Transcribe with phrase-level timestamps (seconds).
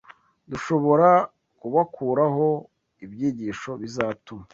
[0.51, 1.09] dushobora
[1.59, 2.47] kubakuraho
[3.05, 4.45] ibyigisho bizatuma